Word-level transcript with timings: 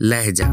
لہجہ۔ 0.00 0.44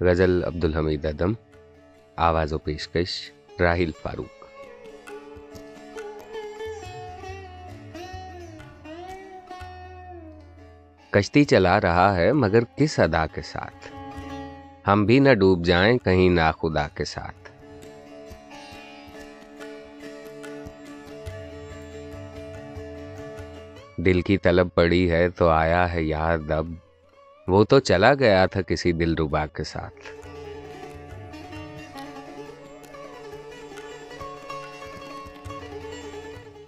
غزل 0.00 0.44
عبدالحمید 0.44 1.06
ادم 1.06 1.32
آواز 2.16 2.52
و 2.52 2.58
پیشکش 2.58 3.32
راہیل 3.60 3.90
فاروق۔ 4.02 4.35
کشتی 11.16 11.44
چلا 11.44 11.80
رہا 11.80 12.16
ہے، 12.16 12.32
مگر 12.32 12.64
کس 12.76 12.98
ادا 12.98 13.26
کے 13.26 13.42
ساتھ؟ 13.42 13.94
ہم 14.88 15.04
بھی 15.04 15.18
نہ 15.18 15.34
ڈوب 15.34 15.64
جائیں، 15.64 15.98
کہیں 15.98 16.28
نہ 16.30 16.50
خدا 16.60 16.88
کے 16.88 17.04
ساتھ۔ 17.04 17.48
دل 23.96 24.20
کی 24.20 24.38
طلب 24.38 24.68
پڑی 24.74 25.10
ہے 25.10 25.28
تو 25.28 25.48
آیا 25.48 25.92
ہے 25.92 26.02
یار 26.02 26.38
دب 26.38 26.66
وہ 27.48 27.64
تو 27.64 27.80
چلا 27.80 28.14
گیا 28.14 28.46
تھا 28.46 28.62
کسی 28.62 28.92
دل 28.92 29.14
ربا 29.14 29.46
کے 29.46 29.64
ساتھ۔ 29.64 30.25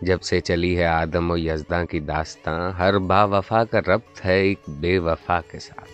جب 0.01 0.23
سے 0.23 0.41
چلی 0.41 0.79
ہے 0.79 0.85
آدم 0.85 1.31
و 1.31 1.37
یزداں 1.37 1.85
کی 1.85 2.01
داستاں، 2.01 2.71
ہر 2.71 2.99
با 2.99 3.25
وفا 3.25 3.65
کا 3.65 3.81
ربط 3.81 4.25
ہے 4.25 4.41
ایک 4.41 4.59
بے 4.69 4.99
وفا 4.99 5.41
کے 5.51 5.59
ساتھ۔ 5.59 5.89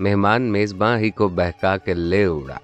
مہمان 0.00 0.42
میزباں 0.42 0.98
ہی 0.98 1.10
کو 1.10 1.28
بہکا 1.28 1.76
کے 1.76 1.94
لے 1.94 2.24
اڑا۔ 2.24 2.58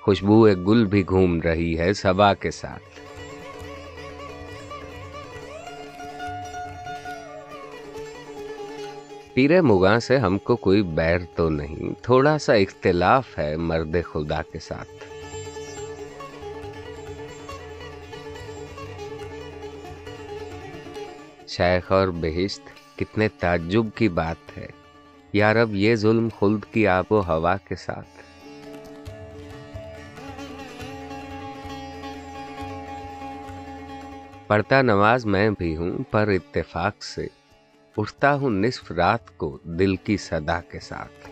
خوشبو 0.00 0.46
گل 0.46 0.84
بھی 0.84 1.04
گھوم 1.08 1.40
رہی 1.40 1.78
ہے 1.78 1.92
سبا 1.92 2.34
کے 2.34 2.50
ساتھ۔ 2.50 3.11
پیرے 9.34 9.60
مغاں 9.60 9.98
سے 9.98 10.18
ہم 10.18 10.38
کو 10.38 10.56
کوئی 10.56 10.82
بیر 10.82 11.18
تو 11.36 11.48
نہیں، 11.48 12.02
تھوڑا 12.02 12.38
سا 12.38 12.52
اختلاف 12.52 13.38
ہے 13.38 13.56
مرد 13.56 13.96
خدا 14.12 14.42
کے 14.42 14.58
ساتھ۔ 14.58 15.04
شیخ 21.48 21.92
اور 21.92 22.08
بہشت، 22.08 22.60
کتنے 22.98 23.28
تعجب 23.28 23.82
کی 23.94 24.08
بات 24.08 24.58
ہے۔ 24.58 24.66
یار 25.32 25.56
اب 25.56 25.74
یہ 25.74 25.94
ظلم 25.94 26.28
خلد 26.38 26.72
کی 26.72 26.86
آب 26.86 27.04
و 27.10 27.20
ہوا 27.20 27.56
کے 27.56 27.76
ساتھ۔ 27.76 28.08
پڑھتا 34.46 34.82
نماز 34.82 35.26
میں 35.26 35.50
بھی 35.58 35.76
ہوں، 35.76 35.90
پر 36.10 36.28
اتفاق 36.28 37.02
سے۔ 37.02 37.41
اٹھتا 37.96 38.34
ہوں 38.34 38.50
نصف 38.50 38.92
رات 38.92 39.38
کو 39.38 39.58
دل 39.64 39.96
کی 39.96 40.16
صدا 40.16 40.60
کے 40.60 40.80
ساتھ۔ 40.80 41.30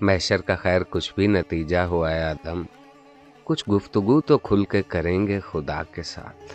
محشر 0.00 0.40
کا 0.40 0.54
خیر 0.54 0.82
کچھ 0.90 1.12
بھی 1.14 1.26
نتیجہ 1.26 1.76
ہوا 1.76 2.10
ہے 2.10 2.22
آدم، 2.22 2.62
کچھ 3.44 3.70
گفتگو 3.70 4.20
تو 4.20 4.38
کھل 4.38 4.64
کے 4.64 4.82
کریں 4.82 5.26
گے 5.26 5.40
خدا 5.40 5.82
کے 5.82 6.02
ساتھ۔ 6.02 6.54